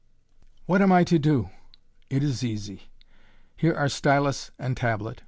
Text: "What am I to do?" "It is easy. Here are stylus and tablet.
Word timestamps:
"What 0.65 0.81
am 0.81 0.91
I 0.91 1.03
to 1.03 1.19
do?" 1.19 1.51
"It 2.09 2.23
is 2.23 2.43
easy. 2.43 2.89
Here 3.55 3.75
are 3.75 3.87
stylus 3.87 4.49
and 4.57 4.75
tablet. 4.75 5.19